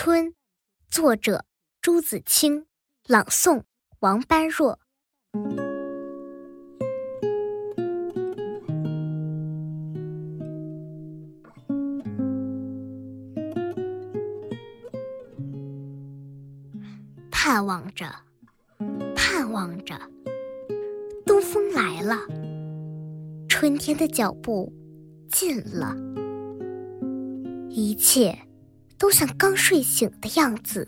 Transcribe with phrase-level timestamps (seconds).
[0.00, 0.32] 春，
[0.88, 1.44] 作者
[1.82, 2.66] 朱自清，
[3.08, 3.64] 朗诵
[3.98, 4.78] 王般若。
[17.28, 18.06] 盼望着，
[19.16, 19.98] 盼望着，
[21.26, 22.16] 东风来了，
[23.48, 24.72] 春天的脚步
[25.28, 25.96] 近了，
[27.68, 28.38] 一切
[28.98, 30.86] 都像刚睡醒的样子，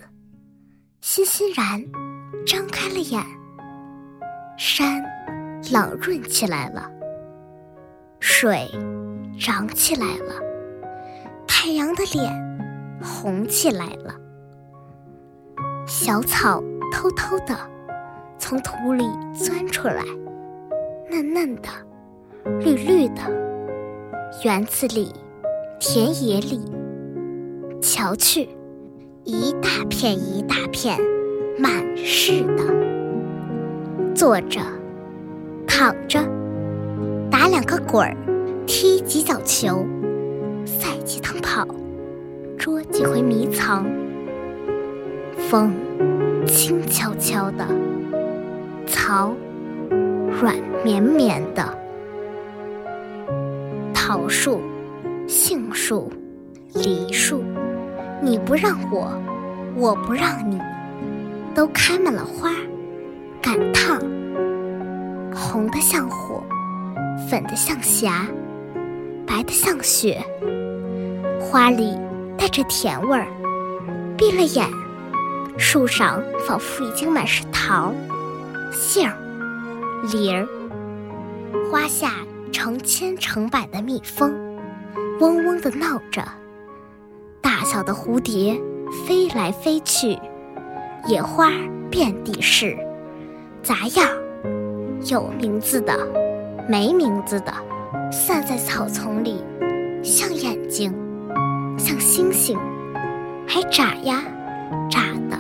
[1.01, 1.83] 欣欣然
[2.45, 3.25] 张开了眼。
[4.59, 5.03] 山
[5.73, 6.91] 朗润起来了，
[8.19, 8.69] 水
[9.39, 10.35] 涨起来了，
[11.47, 14.15] 太阳的脸红起来了。
[15.87, 17.57] 小草偷偷的
[18.39, 20.05] 从土里钻出来，
[21.09, 21.69] 嫩嫩的，
[22.59, 23.23] 绿绿的。
[24.45, 25.13] 园子里，
[25.79, 26.61] 田野里，
[27.81, 28.49] 瞧去，
[29.25, 30.99] 一大片一大片，
[31.59, 32.65] 满是的。
[34.15, 34.61] 坐着，
[35.67, 36.21] 躺着，
[37.31, 38.15] 打两个滚儿，
[38.67, 39.87] 踢几脚球，
[40.67, 41.67] 赛几趟跑，
[42.59, 43.87] 捉几回迷藏。
[45.49, 45.73] 风
[46.47, 47.67] 轻悄悄的，
[48.87, 49.35] 草
[50.41, 51.79] 软绵绵的，
[53.95, 54.61] 桃树、
[55.27, 56.11] 杏树、
[56.75, 57.43] 梨树，
[58.23, 59.11] 你不让我，
[59.75, 60.61] 我不让你，
[61.55, 62.51] 都开满了花，
[63.41, 63.99] 赶趟，
[65.35, 66.43] 红的像火，
[67.29, 68.27] 粉的像霞，
[69.27, 70.23] 白的像雪，
[71.41, 71.97] 花里
[72.37, 73.27] 带着甜味儿，
[74.17, 74.69] 闭了眼。
[75.57, 77.93] 树上仿佛已经满是桃、
[78.73, 79.11] 杏、
[80.11, 80.47] 梨儿，
[81.71, 82.13] 花下
[82.53, 84.33] 成千成百的蜜蜂，
[85.21, 86.23] 嗡嗡的闹着。
[87.73, 88.61] 小的蝴蝶
[89.07, 90.19] 飞来飞去，
[91.07, 91.53] 野花
[91.89, 92.77] 遍地是，
[93.63, 94.09] 杂样
[95.07, 95.97] 有名字的，
[96.69, 97.55] 没名字的，
[98.11, 99.45] 散在草丛里，
[100.03, 100.93] 像眼睛，
[101.79, 102.59] 像星星，
[103.47, 104.21] 还眨呀
[104.91, 105.39] 眨的。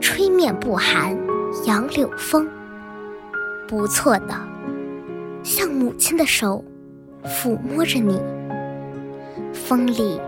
[0.00, 1.14] 吹面不寒
[1.66, 2.48] 杨柳风，
[3.68, 4.34] 不错的，
[5.42, 6.64] 像母亲的手
[7.26, 8.18] 抚摸着你。
[9.52, 10.20] 风里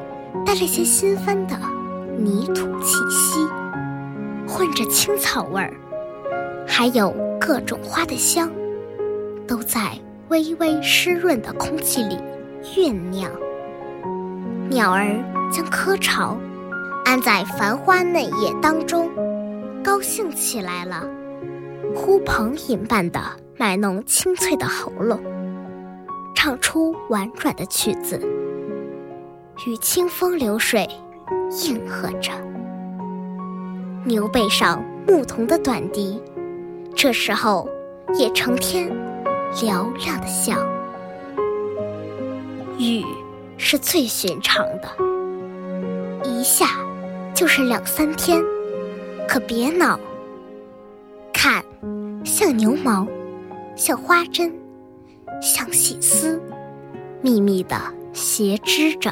[0.45, 1.57] 带着些新翻的
[2.19, 3.47] 泥土气息，
[4.47, 5.75] 混着青草味儿，
[6.67, 8.51] 还有各种花的香，
[9.47, 9.99] 都在
[10.29, 12.17] 微微湿润的空气里
[12.63, 13.31] 酝酿。
[14.71, 15.07] 鸟儿
[15.53, 16.37] 将窠巢
[17.05, 19.11] 安在繁花嫩叶当中。
[19.83, 21.07] 高兴起来了，
[21.95, 23.21] 呼朋引伴的
[23.59, 25.21] 卖弄清脆的喉咙，
[26.35, 28.19] 唱出婉转的曲子，
[29.67, 30.87] 与清风流水
[31.65, 32.33] 应和着。
[34.05, 36.21] 牛背上牧童的短笛，
[36.95, 37.67] 这时候
[38.19, 38.91] 也成天
[39.55, 40.59] 嘹亮的响。
[42.79, 43.03] 雨
[43.57, 44.89] 是最寻常的，
[46.25, 46.67] 一下
[47.33, 48.43] 就是两三天。
[49.27, 49.99] 可别恼，
[51.33, 51.65] 看，
[52.27, 53.07] 像牛毛，
[53.75, 54.53] 像花针，
[55.41, 56.39] 像细丝，
[57.23, 57.75] 密密的
[58.13, 59.11] 斜织着。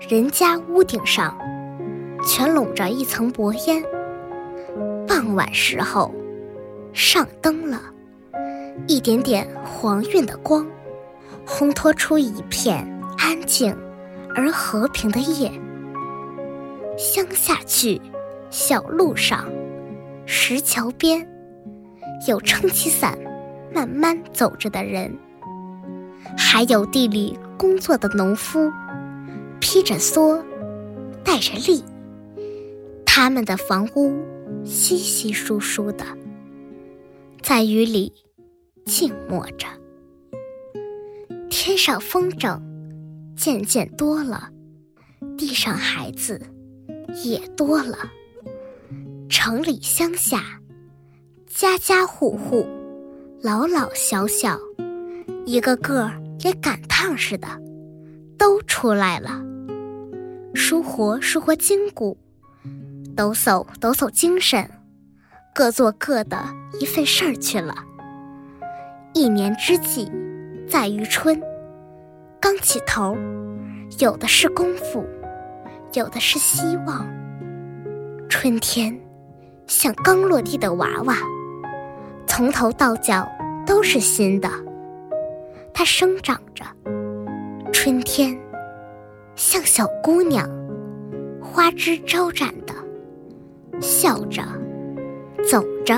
[0.00, 1.36] 人家屋顶上，
[2.24, 3.82] 全笼着一层薄烟。
[5.08, 6.14] 傍晚时候，
[6.92, 7.80] 上灯了，
[8.86, 10.64] 一点点黄晕的光，
[11.44, 12.86] 烘托出一片
[13.18, 13.76] 安静
[14.36, 15.50] 而和平的夜。
[16.96, 18.00] 乡下去。
[18.50, 19.44] 小路上，
[20.24, 21.28] 石桥边，
[22.26, 23.14] 有撑起伞
[23.74, 25.14] 慢慢走着的人，
[26.34, 28.72] 还有地里工作的农夫，
[29.70, 30.42] 披着蓑，
[31.22, 31.84] 带着笠。
[33.04, 34.16] 他们的房屋
[34.64, 36.06] 稀稀疏疏的，
[37.42, 38.10] 在雨里
[38.86, 39.66] 静默着。
[41.50, 42.58] 天上风筝
[43.36, 44.48] 渐渐多了，
[45.36, 46.40] 地上孩子
[47.22, 48.10] 也多了。
[49.28, 50.42] 城里乡下，
[51.46, 52.66] 家家户户，
[53.42, 54.58] 老老小小，
[55.44, 56.10] 一个个
[56.40, 57.46] 也赶趟似的，
[58.38, 59.44] 都出来了，
[60.58, 62.18] 舒活舒活筋骨，
[63.16, 64.68] 抖擞抖擞精神，
[65.54, 66.36] 各做各的
[66.80, 67.74] 一份事儿去了。
[69.14, 70.10] 一年之计
[70.68, 71.40] 在于春，
[72.40, 73.16] 刚起头，
[74.00, 75.06] 有的是功夫，
[75.94, 77.08] 有的是希望。
[78.28, 78.98] 春天。
[79.68, 81.14] 像刚落地的娃娃，
[82.26, 83.28] 从头到脚
[83.66, 84.48] 都是新的。
[85.74, 86.64] 它生长着，
[87.70, 88.34] 春天
[89.38, 90.50] 像小姑娘，
[91.40, 92.74] 花枝招展的
[93.80, 94.42] 笑着
[95.48, 95.94] 走着。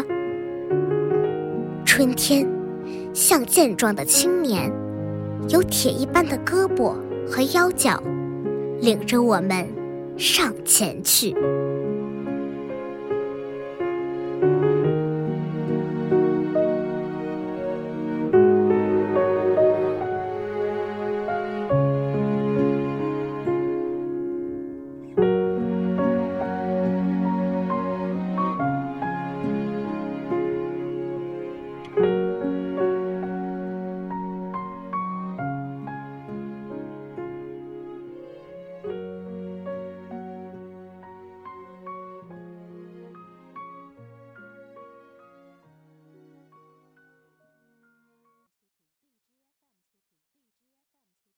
[1.87, 2.47] 春天
[3.15, 4.71] 像健壮的青年，
[5.49, 6.95] 有铁一般的胳膊
[7.27, 7.99] 和腰脚，
[8.79, 9.67] 领着我们
[10.19, 11.35] 上前去。